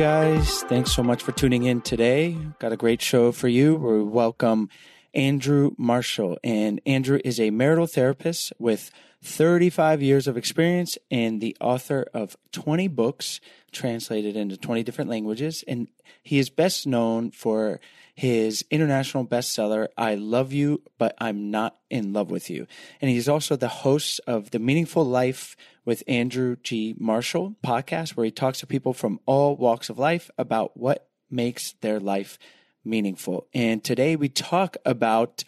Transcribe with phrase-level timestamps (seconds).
[0.00, 0.62] Guys.
[0.62, 2.34] Thanks so much for tuning in today.
[2.58, 3.74] Got a great show for you.
[3.74, 4.70] We welcome
[5.12, 6.38] Andrew Marshall.
[6.42, 8.90] And Andrew is a marital therapist with
[9.22, 15.64] 35 years of experience and the author of 20 books translated into 20 different languages.
[15.68, 15.88] And
[16.22, 17.78] he is best known for
[18.20, 22.66] his international bestseller, I Love You, But I'm Not in Love with You.
[23.00, 26.94] And he's also the host of the Meaningful Life with Andrew G.
[26.98, 31.72] Marshall podcast, where he talks to people from all walks of life about what makes
[31.80, 32.38] their life
[32.84, 33.46] meaningful.
[33.54, 35.42] And today we talk about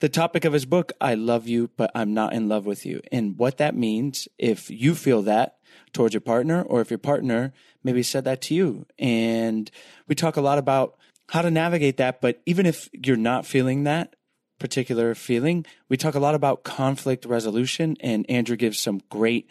[0.00, 3.02] the topic of his book, I Love You, But I'm Not in Love with You,
[3.12, 5.58] and what that means if you feel that
[5.92, 7.52] towards your partner, or if your partner
[7.84, 8.84] maybe said that to you.
[8.98, 9.70] And
[10.08, 10.96] we talk a lot about
[11.30, 12.20] how to navigate that.
[12.20, 14.16] But even if you're not feeling that
[14.58, 19.48] particular feeling, we talk a lot about conflict resolution, and Andrew gives some great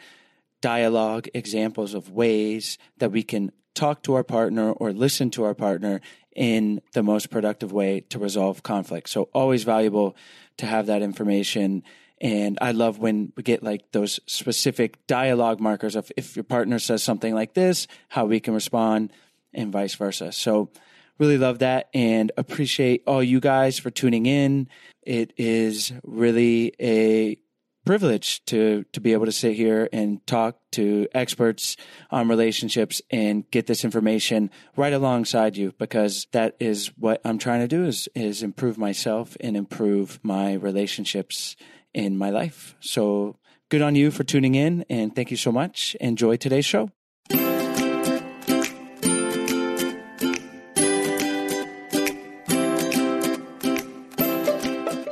[0.62, 5.54] dialogue examples of ways that we can talk to our partner or listen to our
[5.54, 6.02] partner
[6.36, 9.10] in the most productive way to resolve conflict.
[9.10, 10.18] So, always valuable
[10.58, 11.84] to have that information.
[12.20, 16.78] And I love when we get like those specific dialogue markers of if your partner
[16.78, 19.14] says something like this, how we can respond
[19.54, 20.34] and vice versa.
[20.34, 20.72] So
[21.20, 24.68] really love that and appreciate all you guys for tuning in.
[25.04, 27.38] It is really a
[27.86, 31.76] privilege to to be able to sit here and talk to experts
[32.12, 37.62] on relationships and get this information right alongside you because that is what I'm trying
[37.62, 41.56] to do is is improve myself and improve my relationships
[41.94, 42.76] in my life.
[42.80, 43.38] So
[43.70, 45.96] good on you for tuning in and thank you so much.
[46.00, 46.92] Enjoy today's show.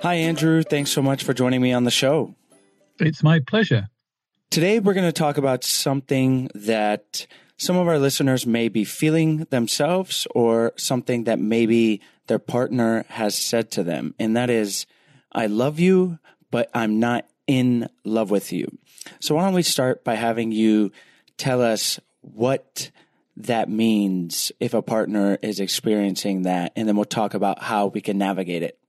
[0.07, 0.63] Hi, Andrew.
[0.63, 2.33] Thanks so much for joining me on the show.
[2.97, 3.89] It's my pleasure.
[4.49, 7.27] Today, we're going to talk about something that
[7.57, 13.37] some of our listeners may be feeling themselves or something that maybe their partner has
[13.37, 14.15] said to them.
[14.17, 14.85] And that is,
[15.33, 16.19] I love you,
[16.51, 18.77] but I'm not in love with you.
[19.19, 20.93] So, why don't we start by having you
[21.35, 22.91] tell us what
[23.35, 27.99] that means if a partner is experiencing that, and then we'll talk about how we
[27.99, 28.79] can navigate it.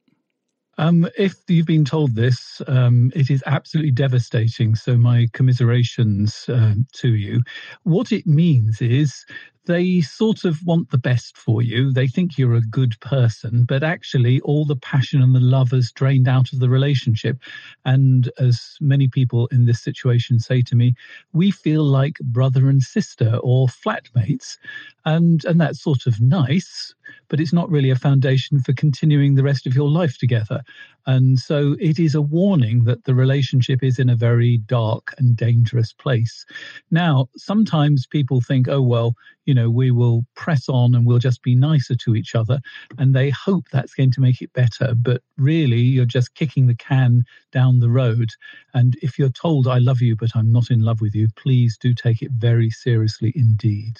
[0.78, 4.76] Um, if you've been told this, um, it is absolutely devastating.
[4.76, 7.42] So, my commiserations uh, to you.
[7.82, 9.26] What it means is
[9.66, 11.92] they sort of want the best for you.
[11.92, 15.92] They think you're a good person, but actually, all the passion and the love is
[15.92, 17.38] drained out of the relationship.
[17.84, 20.94] And as many people in this situation say to me,
[21.32, 24.56] we feel like brother and sister or flatmates.
[25.04, 26.94] And, and that's sort of nice,
[27.28, 30.62] but it's not really a foundation for continuing the rest of your life together.
[31.06, 35.36] And so it is a warning that the relationship is in a very dark and
[35.36, 36.44] dangerous place.
[36.90, 39.14] Now, sometimes people think, oh, well,
[39.46, 42.60] you know, we will press on and we'll just be nicer to each other.
[42.98, 44.94] And they hope that's going to make it better.
[44.94, 48.28] But really, you're just kicking the can down the road.
[48.74, 51.78] And if you're told, I love you, but I'm not in love with you, please
[51.78, 53.96] do take it very seriously indeed.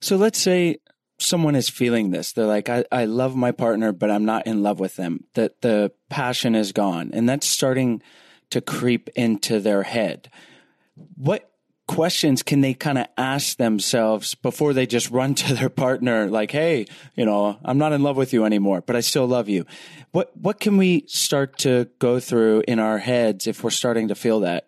[0.00, 0.76] So let's say
[1.24, 2.32] someone is feeling this.
[2.32, 5.24] They're like, I, I love my partner, but I'm not in love with them.
[5.34, 7.10] That the passion is gone.
[7.12, 8.02] And that's starting
[8.50, 10.30] to creep into their head.
[11.16, 11.50] What
[11.86, 16.50] questions can they kind of ask themselves before they just run to their partner like
[16.50, 19.66] hey you know i'm not in love with you anymore but i still love you
[20.10, 24.14] what what can we start to go through in our heads if we're starting to
[24.14, 24.66] feel that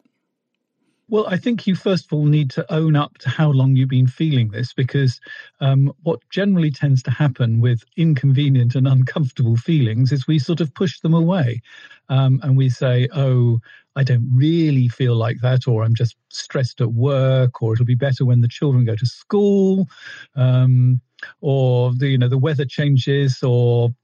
[1.09, 3.89] well, I think you first of all need to own up to how long you've
[3.89, 5.21] been feeling this because
[5.61, 10.75] um, what generally tends to happen with inconvenient and uncomfortable feelings is we sort of
[10.75, 11.61] push them away
[12.09, 13.61] um, and we say, oh,
[13.95, 17.95] I don't really feel like that, or I'm just stressed at work, or it'll be
[17.95, 19.89] better when the children go to school,
[20.35, 21.01] um,
[21.41, 23.95] or the you know the weather changes, or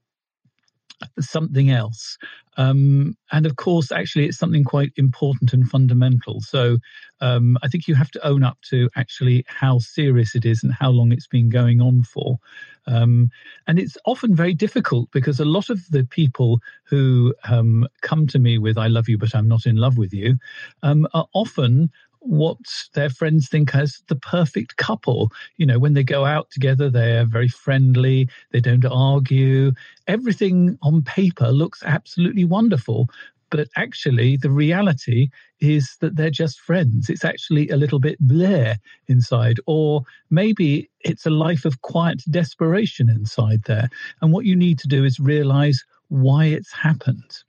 [1.19, 2.17] something else.
[2.57, 6.41] Um, and of course, actually, it's something quite important and fundamental.
[6.41, 6.77] So
[7.21, 10.73] um, I think you have to own up to actually how serious it is and
[10.73, 12.37] how long it's been going on for.
[12.85, 13.29] Um,
[13.67, 18.39] and it's often very difficult because a lot of the people who um, come to
[18.39, 20.37] me with, I love you, but I'm not in love with you,
[20.83, 21.89] um, are often
[22.23, 22.57] what
[22.93, 25.31] their friends think as the perfect couple.
[25.57, 29.73] You know, when they go out together, they're very friendly, they don't argue.
[30.07, 33.09] Everything on paper looks absolutely wonderful.
[33.49, 35.29] But actually, the reality
[35.59, 37.07] is that they're just friends.
[37.07, 43.09] It's actually a little bit bleh inside, or maybe it's a life of quiet desperation
[43.09, 43.89] inside there.
[44.21, 47.43] And what you need to do is realize why it's happened.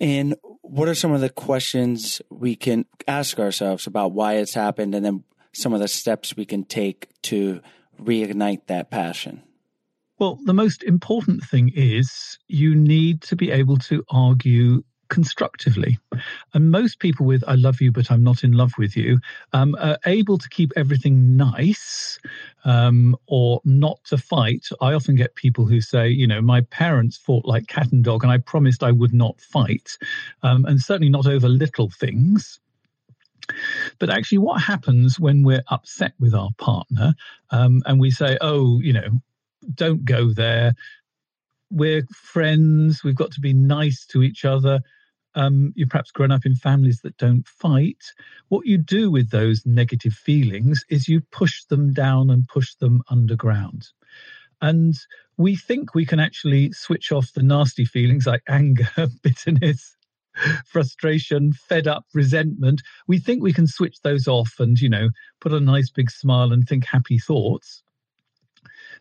[0.00, 4.94] And what are some of the questions we can ask ourselves about why it's happened
[4.94, 7.60] and then some of the steps we can take to
[8.00, 9.42] reignite that passion?
[10.18, 15.98] Well, the most important thing is you need to be able to argue constructively.
[16.54, 19.18] And most people with I love you, but I'm not in love with you
[19.52, 22.18] um, are able to keep everything nice
[22.64, 24.66] um, or not to fight.
[24.80, 28.22] I often get people who say, you know, my parents fought like cat and dog,
[28.22, 29.96] and I promised I would not fight,
[30.42, 32.60] um, and certainly not over little things.
[33.98, 37.14] But actually, what happens when we're upset with our partner
[37.50, 39.20] um, and we say, oh, you know,
[39.74, 40.74] don't go there.
[41.70, 43.02] We're friends.
[43.02, 44.80] We've got to be nice to each other
[45.38, 48.02] um, you've perhaps grown up in families that don't fight,
[48.48, 53.02] what you do with those negative feelings is you push them down and push them
[53.08, 53.86] underground.
[54.60, 54.94] And
[55.36, 58.88] we think we can actually switch off the nasty feelings like anger,
[59.22, 59.96] bitterness,
[60.66, 62.82] frustration, fed up, resentment.
[63.06, 66.52] We think we can switch those off and, you know, put a nice big smile
[66.52, 67.84] and think happy thoughts.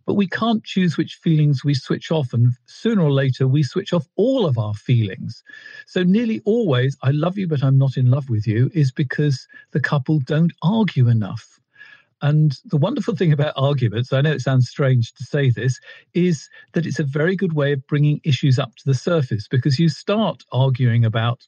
[0.07, 2.33] But we can't choose which feelings we switch off.
[2.33, 5.43] And sooner or later, we switch off all of our feelings.
[5.85, 9.47] So, nearly always, I love you, but I'm not in love with you, is because
[9.71, 11.59] the couple don't argue enough.
[12.21, 15.77] And the wonderful thing about arguments, I know it sounds strange to say this,
[16.13, 19.77] is that it's a very good way of bringing issues up to the surface because
[19.77, 21.45] you start arguing about,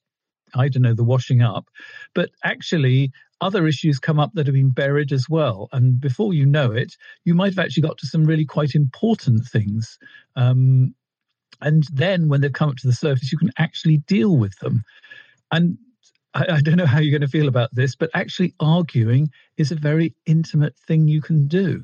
[0.54, 1.66] I don't know, the washing up,
[2.14, 5.70] but actually other issues come up that have been buried as well.
[5.72, 9.46] And before you know it, you might have actually got to some really quite important
[9.46, 9.98] things.
[10.36, 10.94] Um,
[11.62, 14.84] and then when they've come up to the surface, you can actually deal with them.
[15.52, 15.78] And
[16.34, 19.72] I, I don't know how you're going to feel about this, but actually arguing is
[19.72, 21.84] a very intimate thing you can do.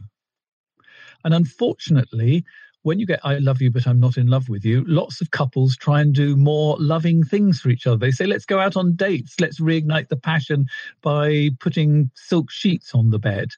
[1.24, 2.46] And unfortunately,
[2.86, 5.32] when you get I love you, but I'm not in love with you, lots of
[5.32, 7.98] couples try and do more loving things for each other.
[7.98, 10.68] They say, let's go out on dates, let's reignite the passion
[11.02, 13.50] by putting silk sheets on the bed.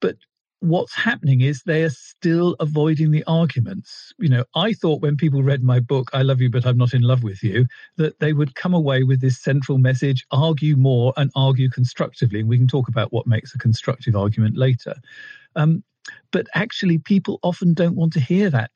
[0.00, 0.16] But
[0.58, 4.12] what's happening is they are still avoiding the arguments.
[4.18, 6.92] You know, I thought when people read my book, I Love You, but I'm Not
[6.92, 7.66] in Love with You,
[7.98, 12.40] that they would come away with this central message argue more and argue constructively.
[12.40, 14.96] And we can talk about what makes a constructive argument later.
[15.54, 15.84] Um,
[16.32, 18.70] but actually, people often don't want to hear that.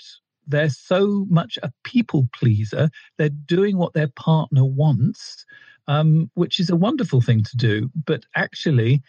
[0.46, 2.90] They're so much a people pleaser.
[3.16, 5.46] They're doing what their partner wants,
[5.88, 7.90] um, which is a wonderful thing to do.
[8.04, 9.02] But actually,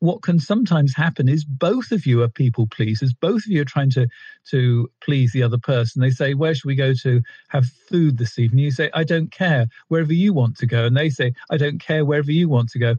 [0.00, 3.14] what can sometimes happen is both of you are people pleasers.
[3.14, 4.06] Both of you are trying to
[4.50, 6.02] to please the other person.
[6.02, 9.32] They say, "Where should we go to have food this evening?" You say, "I don't
[9.32, 9.66] care.
[9.88, 12.04] Wherever you want to go." And they say, "I don't care.
[12.04, 12.96] Wherever you want to go."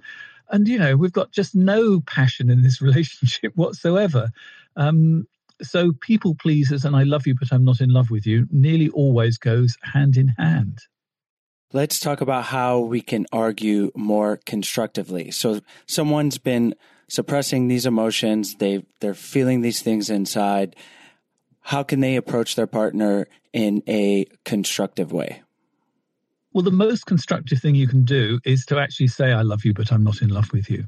[0.50, 4.30] And you know, we've got just no passion in this relationship whatsoever.
[4.76, 5.28] Um,
[5.62, 8.90] so, people pleasers and I love you, but I'm not in love with you nearly
[8.90, 10.82] always goes hand in hand.
[11.74, 15.32] Let's talk about how we can argue more constructively.
[15.32, 16.76] So someone's been
[17.10, 20.76] suppressing these emotions, they they're feeling these things inside.
[21.62, 25.44] How can they approach their partner in a constructive way?
[26.58, 29.76] Well, the most constructive thing you can do is to actually say I love you
[29.76, 30.86] but I'm not in love with you.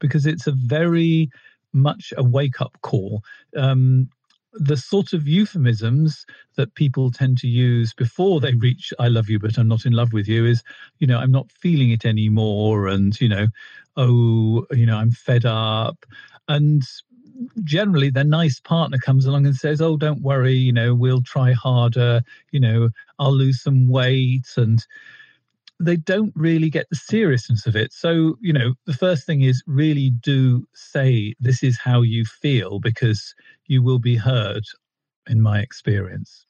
[0.00, 1.30] Because it's a very
[1.72, 3.22] much a wake up call.
[3.56, 4.08] Um,
[4.54, 9.38] the sort of euphemisms that people tend to use before they reach I love you,
[9.38, 10.64] but I'm not in love with you is,
[10.98, 12.88] you know, I'm not feeling it anymore.
[12.88, 13.46] And, you know,
[13.96, 16.04] oh, you know, I'm fed up.
[16.48, 16.82] And
[17.62, 21.52] generally the nice partner comes along and says, oh, don't worry, you know, we'll try
[21.52, 24.46] harder, you know, I'll lose some weight.
[24.56, 24.84] And,
[25.80, 27.92] they don't really get the seriousness of it.
[27.92, 32.78] So, you know, the first thing is really do say this is how you feel
[32.78, 33.34] because
[33.66, 34.64] you will be heard,
[35.26, 36.46] in my experience.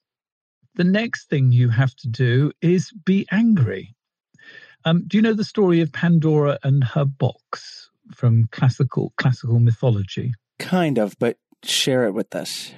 [0.74, 3.94] The next thing you have to do is be angry.
[4.84, 10.34] Um, do you know the story of Pandora and her box from classical classical mythology?
[10.58, 12.72] Kind of, but share it with us.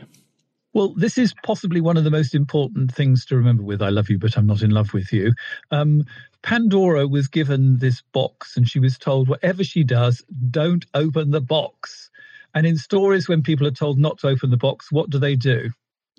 [0.72, 4.10] Well, this is possibly one of the most important things to remember with I Love
[4.10, 5.32] You, but I'm Not in Love with You.
[5.70, 6.04] Um,
[6.42, 11.40] Pandora was given this box and she was told, whatever she does, don't open the
[11.40, 12.10] box.
[12.54, 15.34] And in stories, when people are told not to open the box, what do they
[15.34, 15.70] do?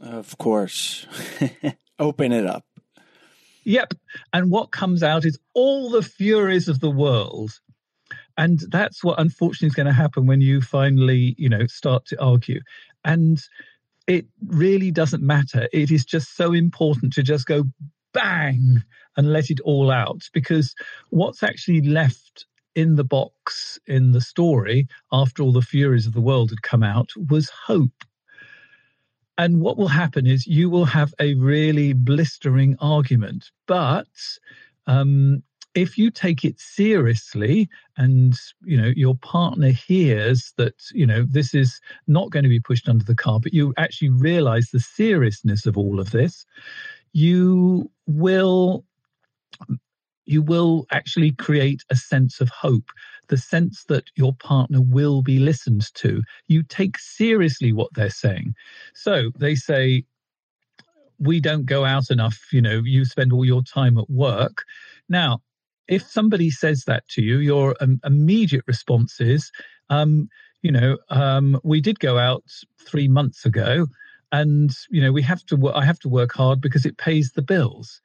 [0.01, 1.05] Of course,
[1.99, 2.65] open it up.
[3.63, 3.93] Yep.
[4.33, 7.59] And what comes out is all the furies of the world.
[8.37, 12.21] And that's what unfortunately is going to happen when you finally, you know, start to
[12.21, 12.61] argue.
[13.03, 13.41] And
[14.05, 15.67] it really doesn't matter.
[15.73, 17.63] It is just so important to just go
[18.13, 18.83] bang
[19.17, 20.75] and let it all out because
[21.09, 26.21] what's actually left in the box in the story after all the furies of the
[26.21, 28.03] world had come out was hope.
[29.39, 34.07] And what will happen is you will have a really blistering argument, but
[34.85, 35.43] um,
[35.77, 41.53] if you take it seriously and you know your partner hears that you know this
[41.53, 45.77] is not going to be pushed under the carpet you actually realize the seriousness of
[45.77, 46.45] all of this
[47.13, 48.83] you will
[50.25, 52.89] you will actually create a sense of hope
[53.27, 56.23] the sense that your partner will be listened to.
[56.47, 58.55] You take seriously what they're saying.
[58.93, 60.05] So they say
[61.19, 64.63] we don't go out enough you know you spend all your time at work.
[65.09, 65.41] Now
[65.87, 69.51] if somebody says that to you, your um, immediate response is,
[69.89, 70.29] um,
[70.61, 72.43] you know, um, we did go out
[72.79, 73.87] three months ago,
[74.31, 75.69] and you know, we have to.
[75.69, 78.01] I have to work hard because it pays the bills.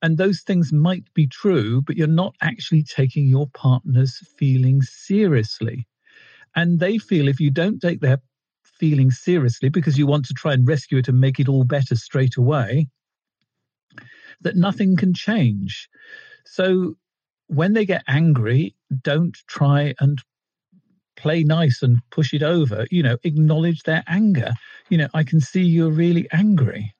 [0.00, 5.88] And those things might be true, but you're not actually taking your partner's feelings seriously.
[6.54, 8.18] And they feel if you don't take their
[8.62, 11.96] feelings seriously because you want to try and rescue it and make it all better
[11.96, 12.88] straight away,
[14.40, 15.88] that nothing can change.
[16.46, 16.94] So
[17.48, 20.22] when they get angry, don't try and
[21.16, 22.86] play nice and push it over.
[22.90, 24.52] You know, acknowledge their anger.
[24.88, 26.94] You know, I can see you're really angry.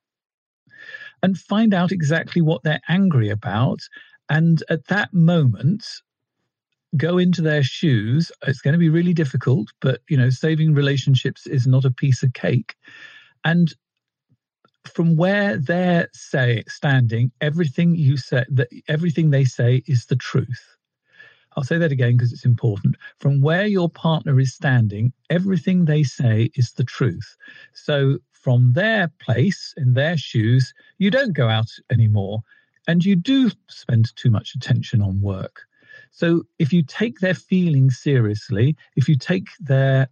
[1.23, 3.79] And find out exactly what they're angry about.
[4.29, 5.85] And at that moment,
[6.97, 8.31] go into their shoes.
[8.47, 12.23] It's going to be really difficult, but you know, saving relationships is not a piece
[12.23, 12.75] of cake.
[13.43, 13.73] And
[14.85, 20.77] from where they're say standing, everything you say that everything they say is the truth.
[21.57, 22.95] I'll say that again because it's important.
[23.19, 27.35] From where your partner is standing, everything they say is the truth.
[27.73, 32.43] So from their place in their shoes, you don't go out anymore
[32.87, 35.63] and you do spend too much attention on work.
[36.11, 40.07] So if you take their feelings seriously, if you take their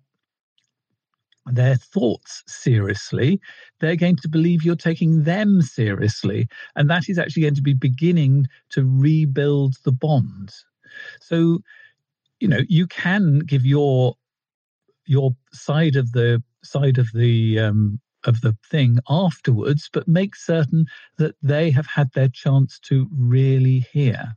[1.51, 3.39] their thoughts seriously,
[3.79, 6.47] they're going to believe you're taking them seriously.
[6.75, 10.51] And that is actually going to be beginning to rebuild the bond.
[11.21, 11.59] So,
[12.39, 14.15] you know, you can give your
[15.05, 20.85] your side of the side of the um, of the thing afterwards, but make certain
[21.17, 24.33] that they have had their chance to really hear.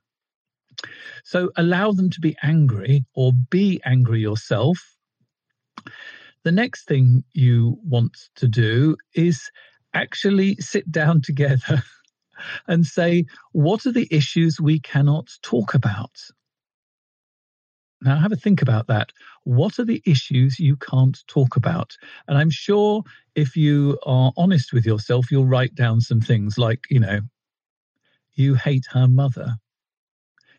[1.24, 4.96] So allow them to be angry or be angry yourself
[6.44, 9.50] the next thing you want to do is
[9.94, 11.82] actually sit down together
[12.66, 16.16] and say, what are the issues we cannot talk about?
[18.02, 19.12] Now, have a think about that.
[19.44, 21.94] What are the issues you can't talk about?
[22.28, 23.02] And I'm sure
[23.35, 27.20] if you are honest with yourself, you'll write down some things like, you know,
[28.32, 29.56] you hate her mother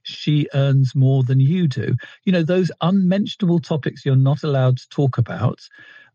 [0.04, 1.96] she earns more than you do.
[2.26, 5.60] You know, those unmentionable topics you're not allowed to talk about,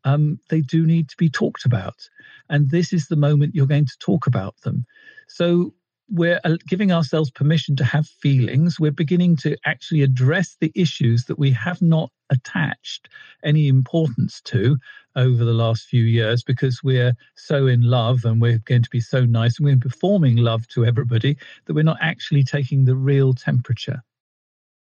[0.04, 2.08] um, they do need to be talked about.
[2.48, 4.86] And this is the moment you're going to talk about them.
[5.28, 5.74] So
[6.08, 8.78] we're uh, giving ourselves permission to have feelings.
[8.78, 13.08] We're beginning to actually address the issues that we have not attached
[13.44, 14.76] any importance to
[15.14, 19.00] over the last few years because we're so in love and we're going to be
[19.00, 23.32] so nice and we're performing love to everybody that we're not actually taking the real
[23.32, 24.02] temperature.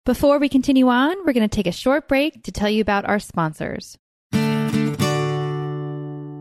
[0.05, 3.05] Before we continue on, we're going to take a short break to tell you about
[3.05, 3.99] our sponsors.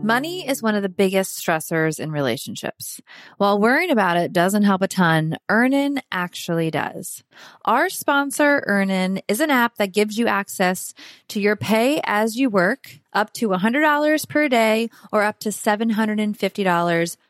[0.02, 3.00] Money is one of the biggest stressors in relationships.
[3.36, 7.24] While worrying about it doesn't help a ton, Earnin actually does.
[7.64, 10.94] Our sponsor, Earnin, is an app that gives you access
[11.28, 17.16] to your pay as you work, up to $100 per day or up to $750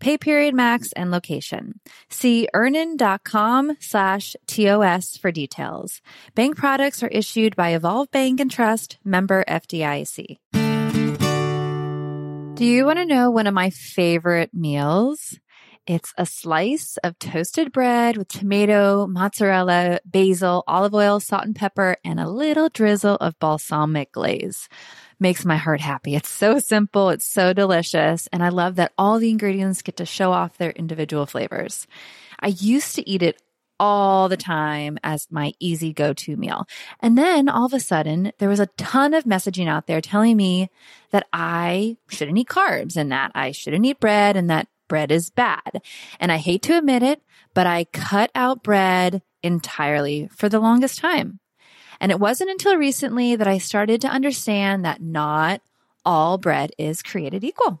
[0.00, 1.78] pay period max, and location.
[2.08, 6.02] See earnin.com slash TOS for details.
[6.34, 10.38] Bank products are issued by Evolve Bank and Trust, member FDIC.
[12.60, 15.38] Do you want to know one of my favorite meals?
[15.86, 21.96] It's a slice of toasted bread with tomato, mozzarella, basil, olive oil, salt and pepper,
[22.04, 24.68] and a little drizzle of balsamic glaze
[25.18, 26.14] makes my heart happy.
[26.14, 27.10] It's so simple.
[27.10, 28.28] It's so delicious.
[28.32, 31.86] And I love that all the ingredients get to show off their individual flavors.
[32.38, 33.40] I used to eat it
[33.78, 36.66] all the time as my easy go to meal.
[37.00, 40.36] And then all of a sudden, there was a ton of messaging out there telling
[40.36, 40.70] me
[41.10, 45.30] that I shouldn't eat carbs and that I shouldn't eat bread and that bread is
[45.30, 45.80] bad.
[46.18, 47.22] And I hate to admit it,
[47.54, 51.40] but I cut out bread entirely for the longest time.
[52.00, 55.62] And it wasn't until recently that I started to understand that not
[56.04, 57.80] all bread is created equal.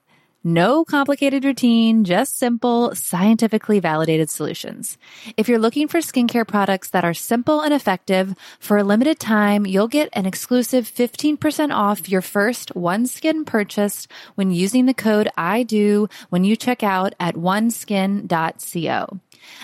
[0.43, 4.97] no complicated routine, just simple, scientifically validated solutions.
[5.37, 9.65] If you're looking for skincare products that are simple and effective, for a limited time,
[9.65, 15.63] you'll get an exclusive 15% off your first OneSkin purchase when using the code I
[15.63, 19.19] do when you check out at oneskin.co.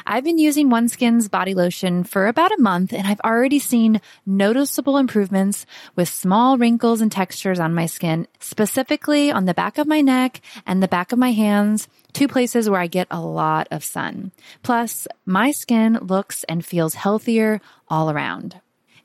[0.06, 4.98] I've been using OneSkin's body lotion for about a month and I've already seen noticeable
[4.98, 10.02] improvements with small wrinkles and textures on my skin, specifically on the back of my
[10.02, 13.84] neck and the back of my hands, two places where I get a lot of
[13.84, 14.32] sun.
[14.63, 18.60] Plus, my skin looks and feels healthier all around.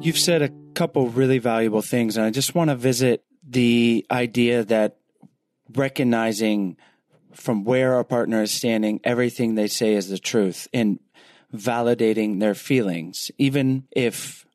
[0.00, 4.64] You've said a couple really valuable things, and I just want to visit the idea
[4.64, 4.96] that
[5.74, 6.76] recognizing
[7.34, 11.00] from where our partner is standing, everything they say is the truth, and
[11.54, 14.46] validating their feelings, even if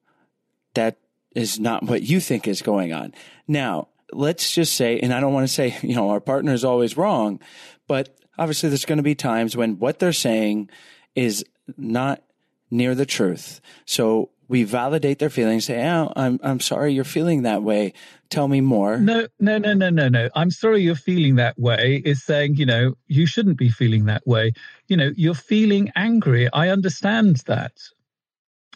[0.76, 0.98] that
[1.36, 3.14] is not what you think is going on.
[3.48, 6.64] Now, let's just say, and I don't want to say, you know, our partner is
[6.64, 7.40] always wrong,
[7.88, 10.70] but obviously there's going to be times when what they're saying
[11.16, 11.44] is
[11.78, 12.24] not
[12.72, 13.62] near the truth.
[13.86, 17.92] So we validate their feelings, say, oh, I'm, I'm sorry you're feeling that way.
[18.30, 18.98] Tell me more.
[18.98, 20.30] No, no, no, no, no, no.
[20.36, 24.22] I'm sorry you're feeling that way is saying, you know, you shouldn't be feeling that
[24.28, 24.54] way.
[24.88, 26.54] You know, you're feeling angry.
[26.54, 27.72] I understand that.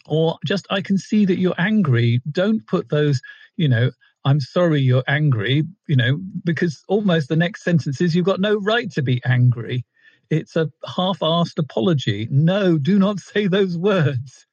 [0.04, 2.22] Or just, I can see that you're angry.
[2.28, 3.20] Don't put those,
[3.56, 3.92] you know,
[4.24, 8.56] I'm sorry you're angry, you know, because almost the next sentence is you've got no
[8.56, 9.86] right to be angry.
[10.28, 12.26] It's a half assed apology.
[12.32, 14.47] No, do not say those words.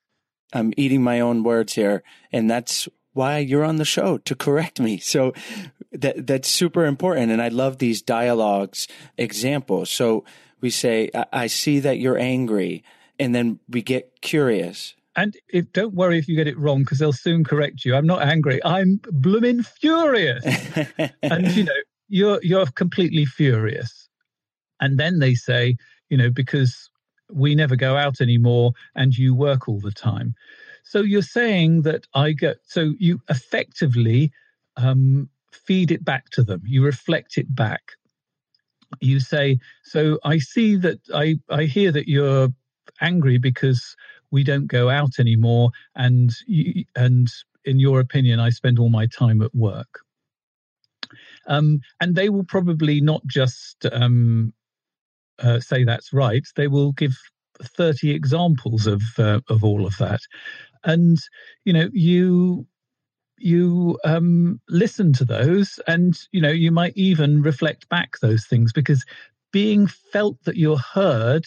[0.54, 2.04] I'm eating my own words here.
[2.32, 4.98] And that's why you're on the show to correct me.
[4.98, 5.34] So
[5.92, 7.32] that, that's super important.
[7.32, 9.90] And I love these dialogues examples.
[9.90, 10.26] So
[10.62, 12.84] we say, I, I see that you're angry.
[13.18, 14.96] And then we get curious.
[15.16, 17.96] And if, don't worry if you get it wrong because they'll soon correct you.
[17.96, 18.60] I'm not angry.
[18.66, 20.44] I'm blooming furious.
[21.24, 21.74] and you know,
[22.10, 24.10] you're you're completely furious.
[24.82, 25.78] And then they say,
[26.10, 26.90] you know, because
[27.32, 30.36] we never go out anymore and you work all the time.
[30.84, 34.32] So you're saying that I get, so you effectively
[34.78, 37.94] um, feed it back to them, you reflect it back.
[39.02, 42.50] You say, so I see that, I, I hear that you're
[43.02, 43.96] angry because
[44.32, 47.30] we don't go out anymore and you, and
[47.66, 50.00] in your opinion i spend all my time at work
[51.48, 54.54] Um, and they will probably not just um,
[55.39, 57.17] uh, say that's right, they will give
[57.62, 60.21] 30 examples of uh, of all of that.
[60.84, 61.17] And
[61.63, 62.67] you know you
[63.38, 68.71] you um, listen to those and you know you might even reflect back those things
[68.71, 69.04] because
[69.52, 71.45] being felt that you're heard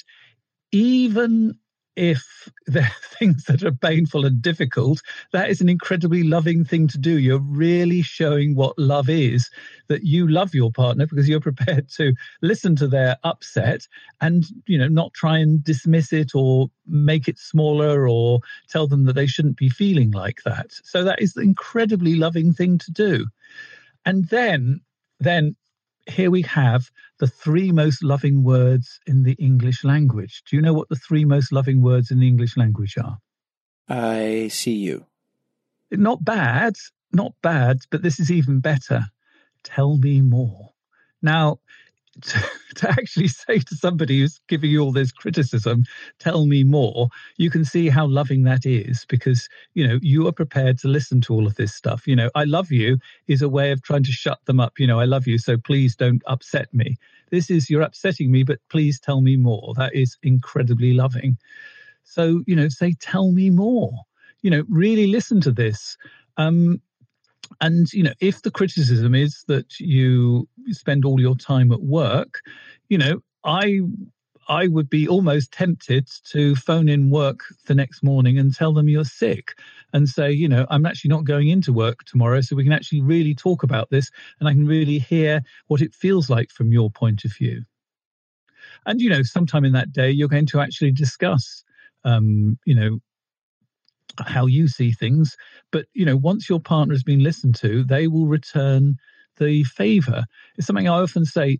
[0.72, 1.58] even
[1.98, 6.86] if there are things that are painful and difficult, that is an incredibly loving thing
[6.88, 7.18] to do.
[7.18, 9.50] You're really showing what love is
[9.88, 13.86] that you love your partner because you're prepared to listen to their upset
[14.20, 19.04] and, you know, not try and dismiss it or make it smaller or tell them
[19.04, 20.70] that they shouldn't be feeling like that.
[20.84, 23.26] So that is an incredibly loving thing to do.
[24.06, 24.80] And then,
[25.18, 25.56] then
[26.08, 30.42] here we have the three most loving words in the English language.
[30.48, 33.18] Do you know what the three most loving words in the English language are?
[33.88, 35.06] I see you.
[35.90, 36.76] Not bad,
[37.12, 39.06] not bad, but this is even better.
[39.62, 40.70] Tell me more.
[41.22, 41.60] Now,
[42.22, 45.84] to, to, actually say to somebody who's giving you all this criticism,
[46.18, 50.32] tell me more, you can see how loving that is because, you know, you are
[50.32, 52.06] prepared to listen to all of this stuff.
[52.06, 54.78] You know, I love you is a way of trying to shut them up.
[54.78, 56.96] You know, I love you, so please don't upset me.
[57.30, 59.74] This is, you're upsetting me, but please tell me more.
[59.76, 61.36] That is incredibly loving.
[62.04, 63.92] So, you know, say, tell me more.
[64.42, 65.96] You know, really listen to this.
[66.36, 66.80] Um,
[67.60, 72.40] and you know if the criticism is that you spend all your time at work
[72.88, 73.80] you know i
[74.48, 78.88] i would be almost tempted to phone in work the next morning and tell them
[78.88, 79.54] you're sick
[79.92, 83.00] and say you know i'm actually not going into work tomorrow so we can actually
[83.00, 86.90] really talk about this and i can really hear what it feels like from your
[86.90, 87.62] point of view.
[88.86, 91.64] And you know sometime in that day you're going to actually discuss
[92.04, 93.00] um, you know
[94.26, 95.36] how you see things.
[95.70, 98.96] But you know, once your partner has been listened to, they will return
[99.38, 100.24] the favor.
[100.56, 101.58] It's something I often say.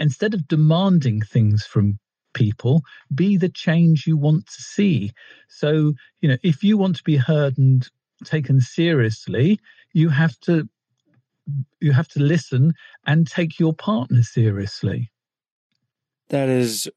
[0.00, 1.98] Instead of demanding things from
[2.34, 2.82] people,
[3.14, 5.12] be the change you want to see.
[5.48, 7.86] So, you know, if you want to be heard and
[8.24, 9.58] taken seriously,
[9.92, 10.68] you have to
[11.80, 12.74] you have to listen
[13.06, 15.10] and take your partner seriously.
[16.28, 16.88] That is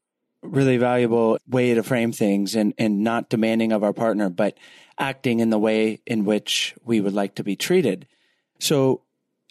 [0.42, 4.58] really valuable way to frame things and, and not demanding of our partner, but
[4.98, 8.06] acting in the way in which we would like to be treated.
[8.58, 9.02] So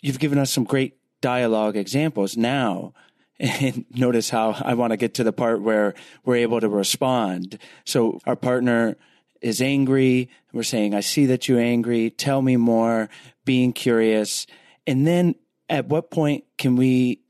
[0.02, 2.94] you've given us some great dialogue examples now.
[3.40, 5.94] And notice how I want to get to the part where
[6.26, 7.58] we're able to respond.
[7.86, 8.98] So our partner
[9.42, 10.30] is angry.
[10.54, 12.10] We're saying, I see that you're angry.
[12.12, 13.10] Tell me more,
[13.46, 14.46] being curious.
[14.86, 15.36] And then
[15.70, 17.22] at what point can we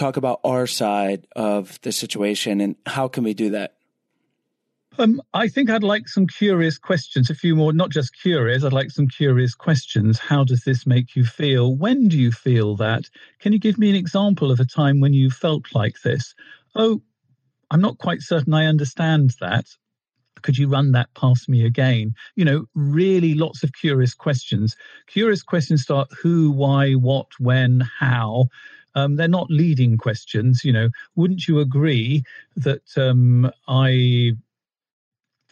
[0.00, 3.74] talk about our side of the situation and how can we do that?
[4.98, 8.72] Um, I think I'd like some curious questions, a few more, not just curious, I'd
[8.72, 10.18] like some curious questions.
[10.18, 11.76] How does this make you feel?
[11.76, 13.04] When do you feel that?
[13.38, 16.34] Can you give me an example of a time when you felt like this?
[16.74, 17.02] Oh,
[17.70, 19.66] I'm not quite certain I understand that.
[20.42, 22.14] Could you run that past me again?
[22.34, 24.76] You know, really lots of curious questions.
[25.06, 28.46] Curious questions start who, why, what, when, how.
[28.94, 30.64] Um, they're not leading questions.
[30.64, 32.22] You know, wouldn't you agree
[32.56, 34.32] that um, I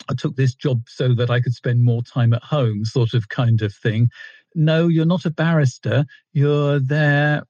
[0.08, 3.28] I took this job so that I could spend more time at home, sort of
[3.28, 4.10] kind of thing.
[4.54, 6.06] No, you're not a barrister.
[6.32, 7.42] You're there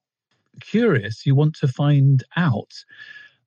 [0.60, 1.24] curious.
[1.24, 2.72] You want to find out.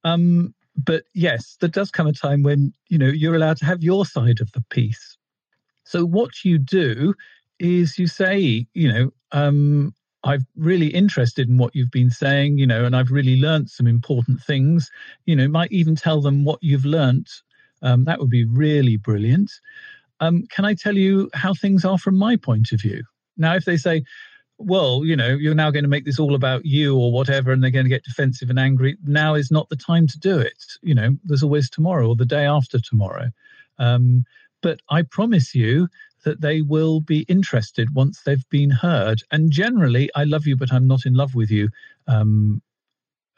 [0.04, 3.84] Um, but yes, there does come a time when you know you're allowed to have
[3.84, 5.18] your side of the piece.
[5.84, 7.14] So what you do
[7.60, 12.68] is you say, you know, um, I'm really interested in what you've been saying, you
[12.68, 14.90] know, and I've really learned some important things.
[15.26, 17.28] You know, might even tell them what you've learned.
[17.82, 19.52] Um, that would be really brilliant.
[20.20, 23.04] Um, can I tell you how things are from my point of view?
[23.38, 24.04] Now, if they say,
[24.60, 27.64] well, you know, you're now going to make this all about you or whatever, and
[27.64, 30.64] they're going to get defensive and angry, now is not the time to do it.
[30.84, 33.32] You know, there's always tomorrow or the day after tomorrow.
[33.80, 34.26] Um,
[34.62, 35.88] but I promise you
[36.24, 39.22] that they will be interested once they've been heard.
[39.32, 41.70] And generally, I love you, but I'm not in love with you.
[42.08, 42.62] Um,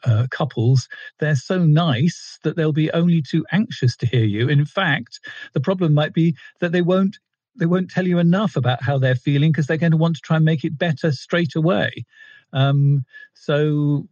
[0.04, 4.48] uh, couples, they're so nice that they'll be only too anxious to hear you.
[4.48, 5.20] In fact,
[5.54, 7.18] the problem might be that they won't
[7.56, 10.22] they won't tell you enough about how they're feeling because they're going to want to
[10.22, 12.04] try and make it better straight away.
[12.52, 14.08] Um, so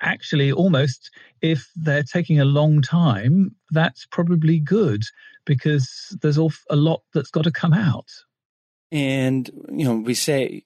[0.00, 5.02] actually almost if they're taking a long time that's probably good
[5.44, 8.10] because there's a lot that's got to come out.
[8.92, 10.64] And you know we say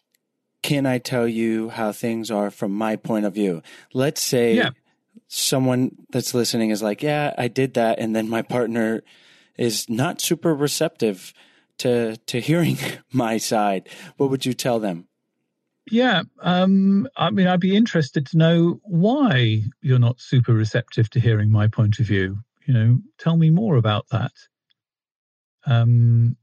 [0.63, 3.63] can i tell you how things are from my point of view?
[3.95, 4.71] Let's say yeah.
[5.27, 9.03] someone that's listening is like yeah i did that and then my partner
[9.57, 11.33] is not super receptive
[11.79, 12.79] to to hearing
[13.13, 13.89] my side.
[14.17, 15.07] What would you tell them
[15.91, 21.21] Yeah, um, I mean, I'd be interested to know why you're not super receptive to
[21.21, 22.39] hearing my point of view.
[22.67, 24.33] You know, tell me more about that.
[25.67, 26.37] Um,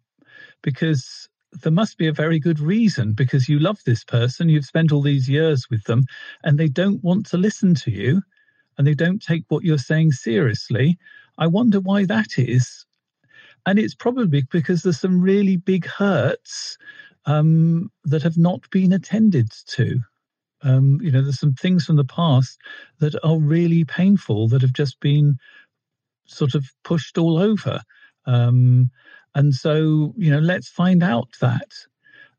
[0.62, 1.30] because
[1.64, 5.02] there must be a very good reason because you love this person, you've spent all
[5.02, 6.04] these years with them,
[6.44, 8.22] and they don't want to listen to you
[8.78, 10.98] and they don't take what you're saying seriously.
[11.38, 12.86] I wonder why that is.
[13.66, 16.78] And it's probably because there's some really big hurts
[17.28, 20.00] um, that have not been attended to.
[20.64, 22.58] Um, you know, there's some things from the past
[23.00, 25.38] that are really painful that have just been
[26.26, 27.82] sort of pushed all over.
[28.26, 28.90] Um,
[29.36, 31.72] and so, you know, let's find out that.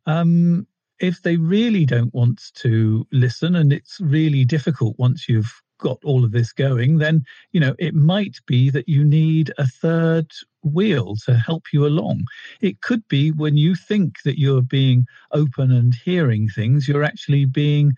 [0.06, 0.66] Um,
[1.00, 6.24] if they really don't want to listen and it's really difficult once you've got all
[6.24, 7.22] of this going, then,
[7.52, 10.26] you know, it might be that you need a third
[10.62, 12.24] wheel to help you along.
[12.60, 17.44] It could be when you think that you're being open and hearing things, you're actually
[17.44, 17.92] being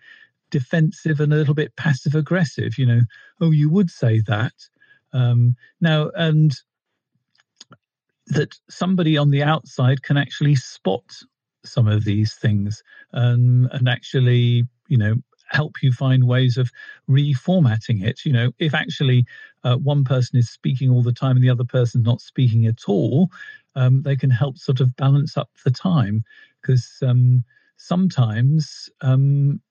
[0.49, 2.77] defensive and a little bit passive aggressive.
[2.77, 3.01] You know,
[3.39, 4.53] oh, you would say that.
[5.13, 6.53] Um, now, and
[8.27, 11.03] that somebody on the outside can actually spot
[11.65, 12.81] some of these things
[13.13, 15.15] um, and actually, you know,
[15.49, 16.71] help you find ways of
[17.09, 18.21] reformatting it.
[18.25, 19.25] You know, if actually
[19.63, 22.83] uh, one person is speaking all the time and the other person's not speaking at
[22.87, 23.29] all,
[23.75, 26.23] um, they can help sort of balance up the time
[26.61, 27.43] because um,
[27.77, 29.61] sometimes um,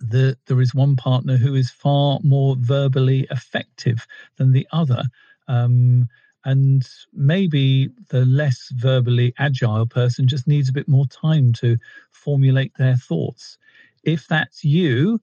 [0.00, 5.02] the, there is one partner who is far more verbally effective than the other.
[5.48, 6.08] Um,
[6.44, 11.76] and maybe the less verbally agile person just needs a bit more time to
[12.10, 13.58] formulate their thoughts
[14.02, 15.20] if that's you,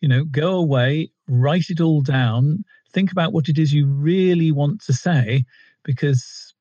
[0.00, 4.52] you know, go away, write it all down, think about what it is you really
[4.52, 5.44] want to say,
[5.82, 6.54] because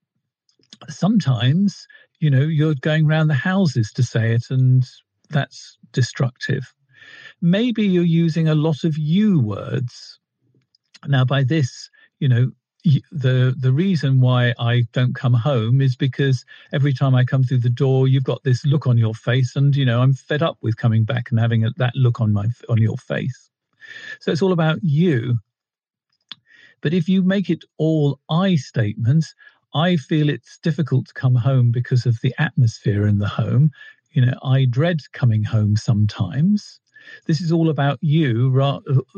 [0.87, 1.87] sometimes,
[2.19, 4.85] you know, you're going around the houses to say it, and
[5.29, 6.73] that's destructive.
[7.41, 10.19] Maybe you're using a lot of you words.
[11.07, 11.89] Now, by this,
[12.19, 12.51] you know,
[13.11, 17.59] the the reason why I don't come home is because every time I come through
[17.59, 20.57] the door, you've got this look on your face, and you know I'm fed up
[20.61, 23.49] with coming back and having a, that look on my on your face.
[24.19, 25.39] So it's all about you.
[26.81, 29.33] But if you make it all I statements,
[29.73, 33.71] I feel it's difficult to come home because of the atmosphere in the home.
[34.11, 36.79] You know, I dread coming home sometimes.
[37.27, 38.51] This is all about you,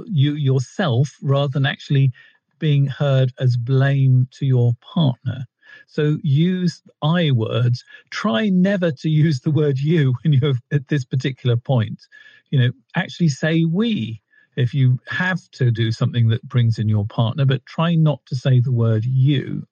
[0.06, 2.12] you yourself, rather than actually
[2.60, 5.46] being heard as blame to your partner.
[5.88, 7.84] So use I words.
[8.10, 12.02] Try never to use the word you when you're at this particular point.
[12.50, 14.22] You know, actually say we
[14.56, 18.36] if you have to do something that brings in your partner, but try not to
[18.36, 19.66] say the word you.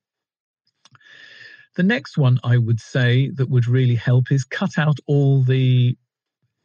[1.76, 5.98] The next one I would say that would really help is cut out all the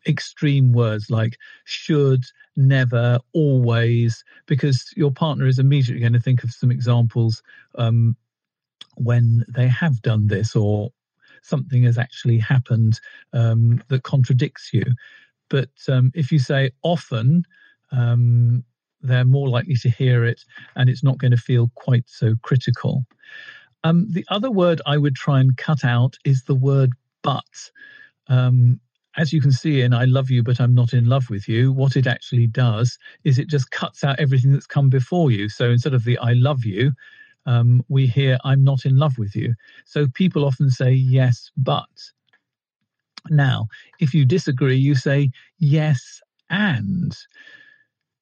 [0.07, 2.25] extreme words like should,
[2.57, 7.43] never, always, because your partner is immediately going to think of some examples
[7.77, 8.17] um,
[8.97, 10.91] when they have done this or
[11.43, 13.01] something has actually happened
[13.33, 14.85] um, that contradicts you.
[15.51, 17.45] But um, if you say often,
[17.95, 18.65] um,
[19.01, 20.43] they're more likely to hear it
[20.77, 23.05] and it's not going to feel quite so critical.
[23.85, 27.45] Um, the other word I would try and cut out is the word but.
[28.29, 28.81] Um,
[29.17, 31.73] as you can see in I Love You, but I'm Not in Love with You,
[31.73, 35.49] what it actually does is it just cuts out everything that's come before you.
[35.49, 36.93] So instead of the I love you,
[37.47, 39.55] um, we hear I'm not in love with you.
[39.85, 41.85] So people often say yes, but.
[43.31, 43.69] Now,
[44.01, 47.17] if you disagree, you say yes, and.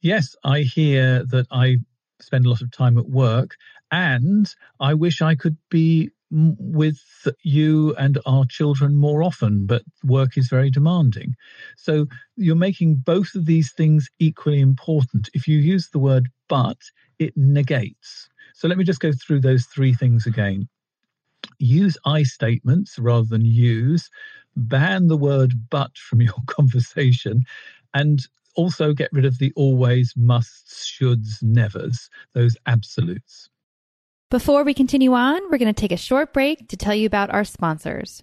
[0.02, 1.78] Yes, I hear that I
[2.20, 3.56] spend a lot of time at work,
[3.90, 6.98] and I wish I could be with
[7.42, 11.34] you and our children more often, but work is very demanding.
[11.76, 15.28] So you're making both of these things equally important.
[15.34, 16.78] If you use the word but,
[17.18, 18.28] it negates.
[18.54, 20.68] So let me just go through those three things again.
[21.58, 24.08] Use I statements rather than use,
[24.56, 27.44] ban the word but from your conversation,
[27.94, 33.48] and also get rid of the always, musts, shoulds, nevers, those absolutes.
[34.30, 37.30] Before we continue on, we're going to take a short break to tell you about
[37.30, 38.22] our sponsors.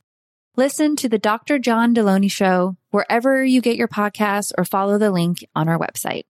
[0.57, 1.59] Listen to the Dr.
[1.59, 6.23] John Delony Show wherever you get your podcasts or follow the link on our website.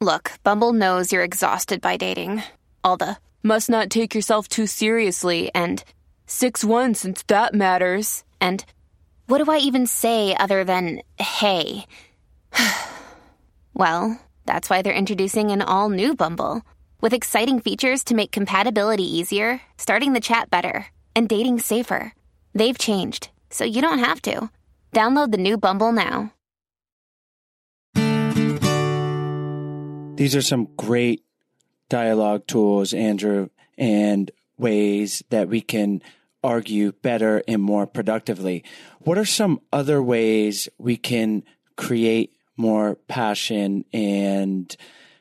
[0.00, 2.44] Look, Bumble knows you're exhausted by dating.
[2.84, 5.82] All the must not take yourself too seriously and
[6.26, 8.22] 6 1 since that matters.
[8.40, 8.64] And
[9.26, 11.84] what do I even say other than hey?
[13.74, 16.62] well, that's why they're introducing an all new Bumble
[17.00, 20.86] with exciting features to make compatibility easier, starting the chat better,
[21.16, 22.12] and dating safer.
[22.54, 24.50] They've changed, so you don't have to.
[24.92, 26.32] Download the new Bumble now.
[30.16, 31.24] These are some great
[31.88, 36.02] dialogue tools, Andrew, and ways that we can
[36.44, 38.64] argue better and more productively.
[39.00, 41.44] What are some other ways we can
[41.76, 44.74] create more passion and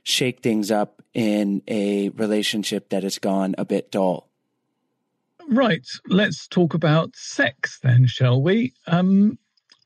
[0.04, 4.31] shake things up in a relationship that has gone a bit dull?
[5.50, 5.86] Right.
[6.08, 8.74] Let's talk about sex then, shall we?
[8.88, 9.38] Um,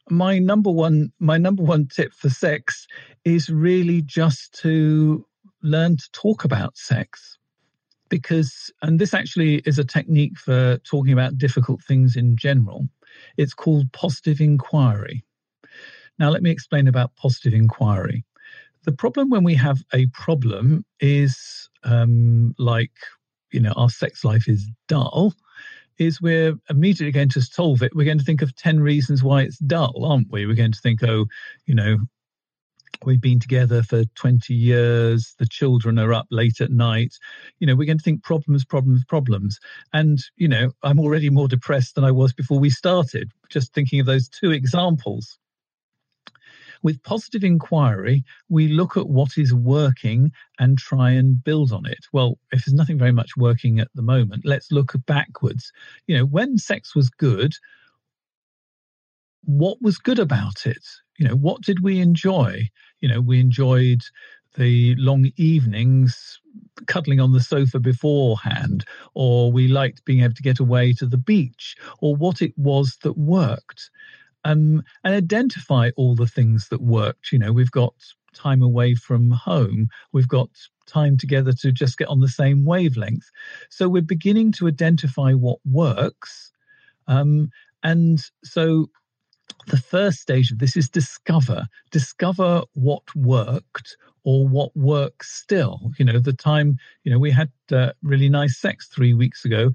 [0.10, 2.88] my number one, my number one tip for sex
[3.24, 5.26] is really just to
[5.64, 7.40] learn to talk about sex,
[8.10, 12.88] because, and this actually is a technique for talking about difficult things in general.
[13.38, 15.24] It's called positive inquiry.
[16.20, 18.24] Now, let me explain about positive inquiry.
[18.84, 22.92] The problem when we have a problem is um, like,
[23.52, 25.34] you know, our sex life is dull
[25.98, 27.96] is we're immediately going to solve it.
[27.96, 30.46] We're going to think of 10 reasons why it's dull, aren't we?
[30.46, 31.26] We're going to think, oh,
[31.66, 31.98] you know,
[33.04, 37.14] we've been together for 20 years, the children are up late at night.
[37.60, 39.60] You know, we're going to think problems, problems, problems.
[39.94, 44.00] And, you know, I'm already more depressed than I was before we started, just thinking
[44.00, 45.38] of those two examples.
[46.86, 52.06] With positive inquiry, we look at what is working and try and build on it.
[52.14, 55.72] Well, if there's nothing very much working at the moment, let's look backwards.
[56.06, 57.56] You know, when sex was good,
[59.46, 60.86] what was good about it?
[61.18, 62.70] You know, what did we enjoy?
[63.00, 64.04] You know, we enjoyed
[64.56, 66.40] the long evenings
[66.86, 71.18] cuddling on the sofa beforehand, or we liked being able to get away to the
[71.18, 73.90] beach, or what it was that worked
[74.46, 77.32] um, and identify all the things that worked.
[77.32, 77.94] You know, we've got
[78.34, 80.50] time away from home, we've got
[80.86, 83.30] time together to just get on the same wavelength.
[83.70, 86.52] So we're beginning to identify what works.
[87.08, 87.50] Um,
[87.84, 88.90] and so
[89.68, 96.06] the first stage of this is discover discover what worked or what works still you
[96.06, 99.72] know the time you know we had uh, really nice sex three weeks ago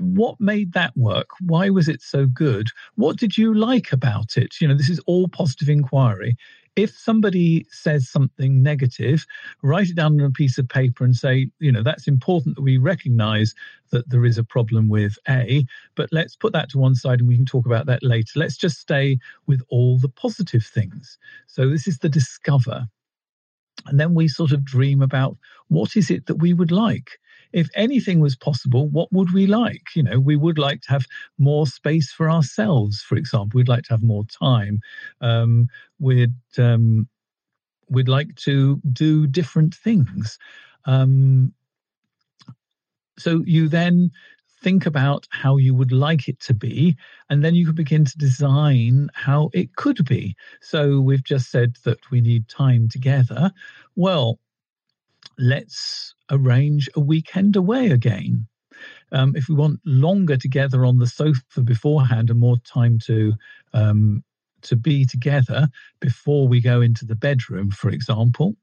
[0.00, 1.28] what made that work?
[1.40, 2.68] Why was it so good?
[2.96, 4.60] What did you like about it?
[4.60, 6.36] You know, this is all positive inquiry.
[6.76, 9.26] If somebody says something negative,
[9.62, 12.62] write it down on a piece of paper and say, you know, that's important that
[12.62, 13.54] we recognize
[13.90, 15.64] that there is a problem with A,
[15.96, 18.38] but let's put that to one side and we can talk about that later.
[18.38, 21.18] Let's just stay with all the positive things.
[21.48, 22.86] So this is the discover.
[23.86, 25.36] And then we sort of dream about
[25.68, 27.18] what is it that we would like?
[27.52, 29.94] If anything was possible, what would we like?
[29.94, 31.06] You know, we would like to have
[31.38, 33.58] more space for ourselves, for example.
[33.58, 34.80] We'd like to have more time.
[35.20, 37.08] Um, we'd um,
[37.88, 40.38] we'd like to do different things.
[40.84, 41.52] Um,
[43.18, 44.10] so you then
[44.62, 46.96] think about how you would like it to be,
[47.28, 50.36] and then you can begin to design how it could be.
[50.60, 53.52] So we've just said that we need time together.
[53.96, 54.38] Well,
[55.38, 58.46] let's arrange a weekend away again.
[59.12, 63.34] Um, if we want longer together on the sofa beforehand and more time to
[63.72, 64.24] um,
[64.62, 65.68] to be together
[66.00, 68.56] before we go into the bedroom, for example,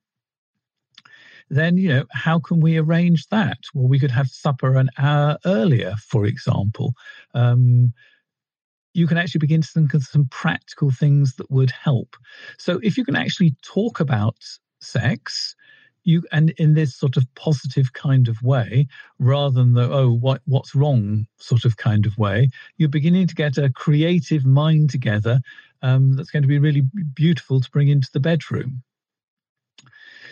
[1.49, 3.57] then you know how can we arrange that?
[3.73, 6.93] Well, we could have supper an hour earlier, for example.
[7.33, 7.93] Um,
[8.93, 12.15] you can actually begin to think of some practical things that would help.
[12.57, 14.37] So, if you can actually talk about
[14.81, 15.55] sex,
[16.07, 18.87] you and in this sort of positive kind of way
[19.19, 23.35] rather than the oh what what's wrong sort of kind of way you're beginning to
[23.35, 25.41] get a creative mind together
[25.81, 26.83] um, that's going to be really
[27.13, 28.83] beautiful to bring into the bedroom.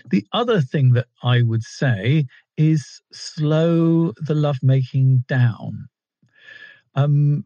[0.09, 2.25] The other thing that i would say
[2.57, 5.87] is slow the lovemaking down.
[6.95, 7.45] Um,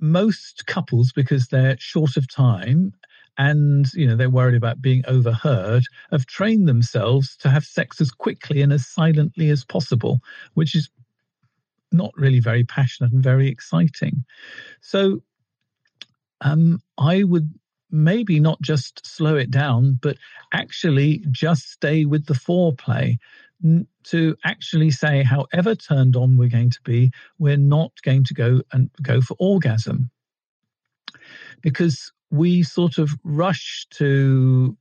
[0.00, 2.92] most couples because they're short of time
[3.40, 8.10] and you know they're worried about being overheard have trained themselves to have sex as
[8.10, 10.20] quickly and as silently as possible
[10.54, 10.90] which is
[11.90, 14.24] not really very passionate and very exciting.
[14.80, 15.22] So
[16.42, 17.52] um, i would
[17.90, 20.16] maybe not just slow it down but
[20.54, 23.16] actually just stay with the foreplay.
[24.04, 28.62] To actually say however turned on we're going to be we're not going to go
[28.72, 30.10] and go for orgasm.
[31.60, 34.76] Because we sort of rush to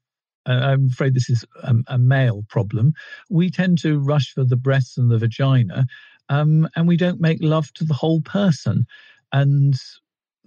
[0.46, 2.94] uh, I'm afraid this is a, a, male problem.
[3.30, 5.86] We tend to rush for the breasts and the vagina,
[6.30, 8.86] um, and we don't make love to the whole person.
[9.32, 9.76] And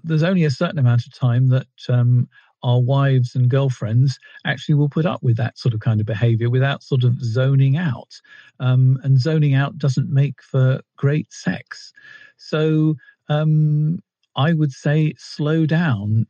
[0.03, 2.29] there's only a certain amount of time that um,
[2.63, 6.51] our wives and girlfriends actually will put up with that sort of kind of behavior
[6.51, 8.21] without sort of zoning out.
[8.61, 11.93] Um, and zoning out doesn't make for great sex.
[12.37, 12.97] So
[13.29, 13.99] um,
[14.37, 16.27] I would say slow down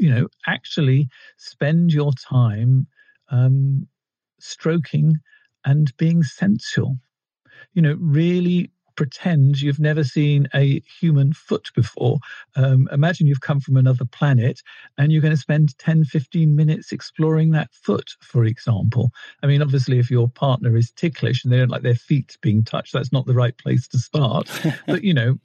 [0.00, 2.86] you know, actually spend your time
[3.30, 3.86] um,
[4.40, 5.18] stroking
[5.64, 6.96] and being sensual.
[7.74, 12.18] You know, really pretend you've never seen a human foot before.
[12.56, 14.60] Um, imagine you've come from another planet
[14.98, 19.10] and you're going to spend 10, 15 minutes exploring that foot, for example.
[19.42, 22.64] I mean, obviously, if your partner is ticklish and they don't like their feet being
[22.64, 24.50] touched, that's not the right place to start.
[24.86, 25.38] but, you know,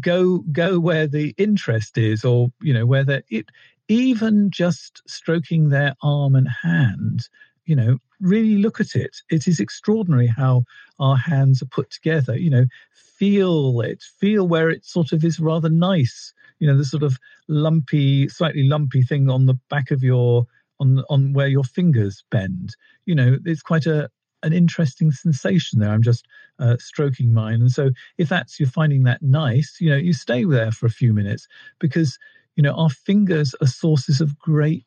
[0.00, 3.46] go go where the interest is or you know where the it
[3.88, 7.28] even just stroking their arm and hand,
[7.64, 9.16] you know, really look at it.
[9.30, 10.64] It is extraordinary how
[10.98, 12.36] our hands are put together.
[12.36, 16.32] You know, feel it, feel where it sort of is rather nice.
[16.58, 17.18] You know, the sort of
[17.48, 20.46] lumpy, slightly lumpy thing on the back of your
[20.80, 22.76] on on where your fingers bend.
[23.06, 24.08] You know, it's quite a
[24.44, 25.90] an interesting sensation there.
[25.90, 26.26] I'm just
[26.58, 30.44] uh, stroking mine, and so if that's you're finding that nice, you know, you stay
[30.44, 31.46] there for a few minutes
[31.78, 32.18] because
[32.58, 34.84] you know, our fingers are sources of great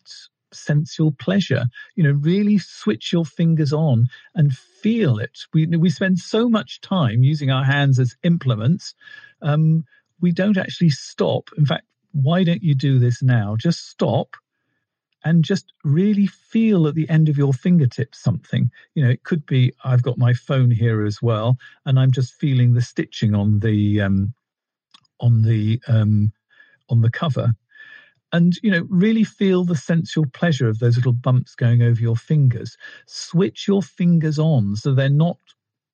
[0.51, 1.67] sensual pleasure.
[1.95, 5.39] You know, really switch your fingers on and feel it.
[5.53, 8.93] We we spend so much time using our hands as implements.
[9.41, 9.85] Um,
[10.19, 11.49] we don't actually stop.
[11.57, 13.55] In fact, why don't you do this now?
[13.57, 14.35] Just stop
[15.23, 18.69] and just really feel at the end of your fingertips something.
[18.95, 21.55] You know, it could be I've got my phone here as well,
[21.85, 24.33] and I'm just feeling the stitching on the um,
[25.21, 26.33] on the um,
[26.89, 27.53] on the cover
[28.33, 32.15] and you know really feel the sensual pleasure of those little bumps going over your
[32.15, 32.77] fingers.
[33.07, 35.37] Switch your fingers on so they're not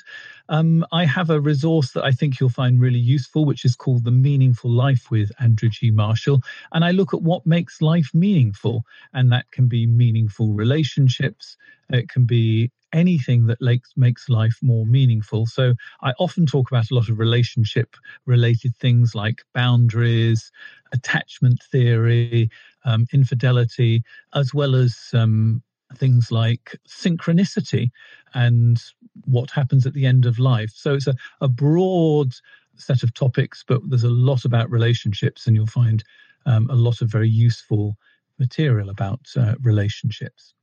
[0.50, 4.04] Um, I have a resource that I think you'll find really useful, which is called
[4.04, 5.92] The Meaningful Life with Andrew G.
[5.92, 6.42] Marshall.
[6.74, 8.84] And I look at what makes life meaningful,
[9.14, 11.56] and that can be meaningful relationships,
[11.92, 15.46] it can be anything that makes, makes life more meaningful.
[15.46, 20.52] So I often talk about a lot of relationship related things like boundaries,
[20.92, 22.50] attachment theory,
[22.86, 25.62] um, infidelity, as well as um,
[25.96, 27.90] things like synchronicity
[28.34, 28.82] and
[29.26, 30.72] what happens at the end of life.
[30.76, 32.34] So it's a, a broad
[32.76, 36.04] set of topics, but there's a lot about relationships, and you'll find
[36.46, 37.98] um, a lot of very useful
[38.38, 40.54] material about uh, relationships.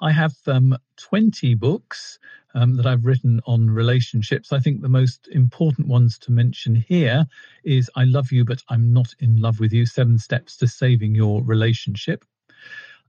[0.00, 2.18] I have um, 20 books
[2.54, 4.52] um, that I've written on relationships.
[4.52, 7.26] I think the most important ones to mention here
[7.64, 11.14] is I Love You, but I'm Not in Love with You Seven Steps to Saving
[11.14, 12.24] Your Relationship.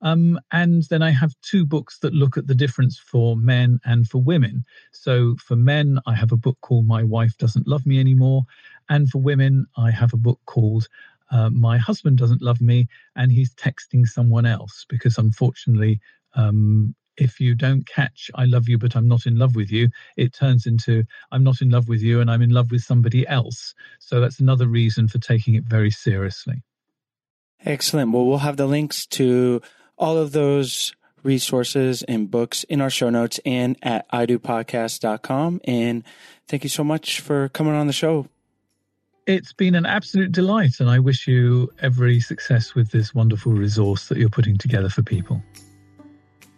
[0.01, 4.07] Um, and then I have two books that look at the difference for men and
[4.07, 4.63] for women.
[4.91, 8.43] So for men, I have a book called My Wife Doesn't Love Me Anymore.
[8.89, 10.87] And for women, I have a book called
[11.31, 14.85] uh, My Husband Doesn't Love Me and He's Texting Someone Else.
[14.89, 15.99] Because unfortunately,
[16.35, 19.89] um, if you don't catch I love you, but I'm not in love with you,
[20.17, 23.27] it turns into I'm not in love with you and I'm in love with somebody
[23.27, 23.75] else.
[23.99, 26.63] So that's another reason for taking it very seriously.
[27.65, 28.11] Excellent.
[28.11, 29.61] Well, we'll have the links to
[29.97, 35.59] all of those resources and books in our show notes and at idopodcast.com.
[35.65, 36.03] And
[36.47, 38.27] thank you so much for coming on the show.
[39.27, 44.07] It's been an absolute delight, and I wish you every success with this wonderful resource
[44.07, 45.43] that you're putting together for people.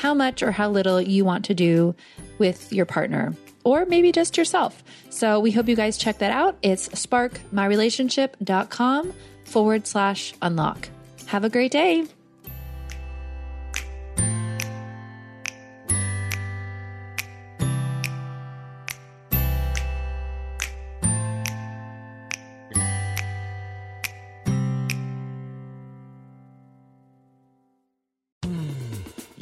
[0.00, 1.94] how much or how little you want to do
[2.38, 3.34] with your partner
[3.64, 4.82] or maybe just yourself.
[5.10, 6.56] So we hope you guys check that out.
[6.62, 9.12] It's sparkmyrelationship.com
[9.44, 10.88] forward slash unlock.
[11.26, 12.06] Have a great day.